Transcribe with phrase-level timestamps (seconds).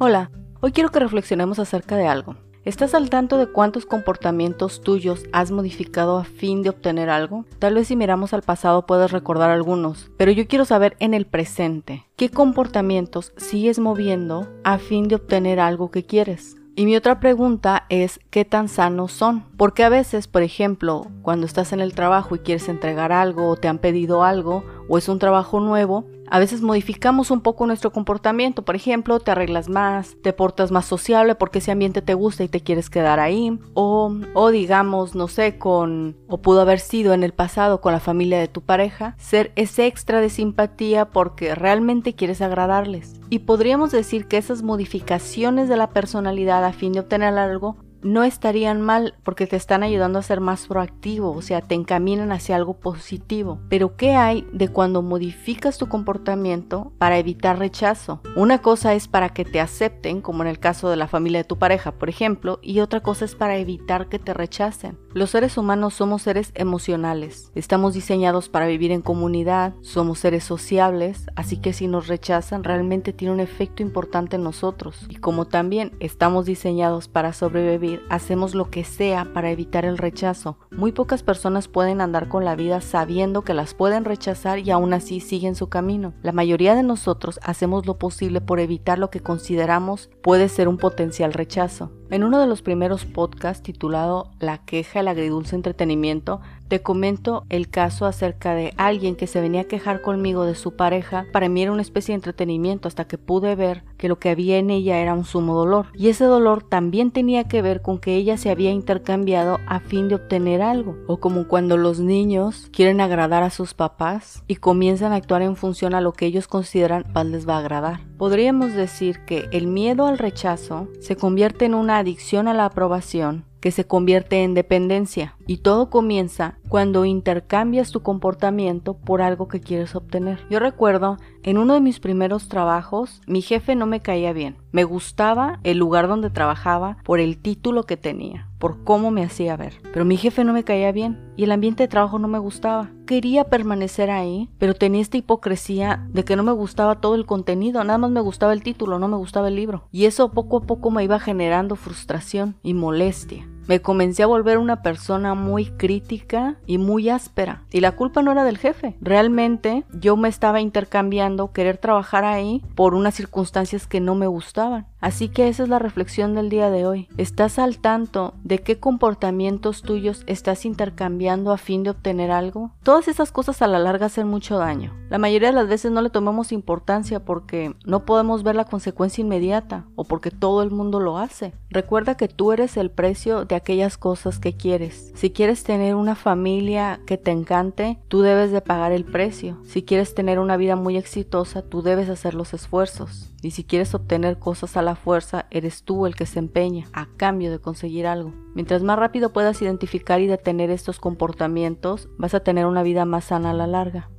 [0.00, 0.30] Hola,
[0.60, 2.36] hoy quiero que reflexionemos acerca de algo.
[2.64, 7.46] ¿Estás al tanto de cuántos comportamientos tuyos has modificado a fin de obtener algo?
[7.58, 11.26] Tal vez si miramos al pasado puedes recordar algunos, pero yo quiero saber en el
[11.26, 16.54] presente, ¿qué comportamientos sigues moviendo a fin de obtener algo que quieres?
[16.76, 19.46] Y mi otra pregunta es, ¿qué tan sanos son?
[19.56, 23.56] Porque a veces, por ejemplo, cuando estás en el trabajo y quieres entregar algo o
[23.56, 27.92] te han pedido algo o es un trabajo nuevo, a veces modificamos un poco nuestro
[27.92, 32.44] comportamiento, por ejemplo, te arreglas más, te portas más sociable porque ese ambiente te gusta
[32.44, 37.14] y te quieres quedar ahí, o, o digamos, no sé, con, o pudo haber sido
[37.14, 41.54] en el pasado con la familia de tu pareja, ser ese extra de simpatía porque
[41.54, 43.20] realmente quieres agradarles.
[43.30, 48.24] Y podríamos decir que esas modificaciones de la personalidad a fin de obtener algo no
[48.24, 52.56] estarían mal porque te están ayudando a ser más proactivo, o sea, te encaminan hacia
[52.56, 53.60] algo positivo.
[53.68, 58.20] Pero ¿qué hay de cuando modificas tu comportamiento para evitar rechazo?
[58.36, 61.48] Una cosa es para que te acepten, como en el caso de la familia de
[61.48, 64.98] tu pareja, por ejemplo, y otra cosa es para evitar que te rechacen.
[65.14, 71.26] Los seres humanos somos seres emocionales, estamos diseñados para vivir en comunidad, somos seres sociables,
[71.34, 75.06] así que si nos rechazan realmente tiene un efecto importante en nosotros.
[75.08, 80.58] Y como también estamos diseñados para sobrevivir, hacemos lo que sea para evitar el rechazo.
[80.70, 84.92] Muy pocas personas pueden andar con la vida sabiendo que las pueden rechazar y aún
[84.92, 86.14] así siguen su camino.
[86.22, 90.78] La mayoría de nosotros hacemos lo posible por evitar lo que consideramos puede ser un
[90.78, 91.90] potencial rechazo.
[92.10, 97.68] En uno de los primeros podcasts titulado La queja, el agridulce entretenimiento, te comento el
[97.68, 101.26] caso acerca de alguien que se venía a quejar conmigo de su pareja.
[101.32, 104.58] Para mí era una especie de entretenimiento hasta que pude ver que lo que había
[104.58, 105.86] en ella era un sumo dolor.
[105.94, 110.08] Y ese dolor también tenía que ver con que ella se había intercambiado a fin
[110.08, 110.96] de obtener algo.
[111.06, 115.56] O como cuando los niños quieren agradar a sus papás y comienzan a actuar en
[115.56, 118.00] función a lo que ellos consideran más les va a agradar.
[118.18, 123.44] Podríamos decir que el miedo al rechazo se convierte en una adicción a la aprobación
[123.60, 129.60] que se convierte en dependencia y todo comienza cuando intercambias tu comportamiento por algo que
[129.60, 130.40] quieres obtener.
[130.50, 134.56] Yo recuerdo en uno de mis primeros trabajos, mi jefe no me caía bien.
[134.70, 139.56] Me gustaba el lugar donde trabajaba por el título que tenía, por cómo me hacía
[139.56, 139.80] ver.
[139.92, 142.90] Pero mi jefe no me caía bien y el ambiente de trabajo no me gustaba.
[143.06, 147.82] Quería permanecer ahí, pero tenía esta hipocresía de que no me gustaba todo el contenido,
[147.82, 149.88] nada más me gustaba el título, no me gustaba el libro.
[149.90, 153.47] Y eso poco a poco me iba generando frustración y molestia.
[153.68, 157.64] Me comencé a volver una persona muy crítica y muy áspera.
[157.70, 158.96] Y la culpa no era del jefe.
[159.02, 164.86] Realmente yo me estaba intercambiando querer trabajar ahí por unas circunstancias que no me gustaban.
[165.00, 167.08] Así que esa es la reflexión del día de hoy.
[167.16, 172.72] ¿Estás al tanto de qué comportamientos tuyos estás intercambiando a fin de obtener algo?
[172.82, 174.92] Todas esas cosas a la larga hacen mucho daño.
[175.08, 179.22] La mayoría de las veces no le tomamos importancia porque no podemos ver la consecuencia
[179.22, 181.54] inmediata o porque todo el mundo lo hace.
[181.70, 185.12] Recuerda que tú eres el precio de aquellas cosas que quieres.
[185.14, 189.58] Si quieres tener una familia que te encante, tú debes de pagar el precio.
[189.64, 193.32] Si quieres tener una vida muy exitosa, tú debes hacer los esfuerzos.
[193.40, 197.08] Y si quieres obtener cosas a la fuerza, eres tú el que se empeña a
[197.16, 198.32] cambio de conseguir algo.
[198.54, 203.26] Mientras más rápido puedas identificar y detener estos comportamientos, vas a tener una vida más
[203.26, 204.10] sana a la larga.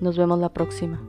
[0.00, 1.04] Nos vemos la próxima.